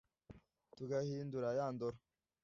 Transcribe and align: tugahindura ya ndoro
tugahindura 0.75 1.49
ya 1.57 1.67
ndoro 1.73 1.97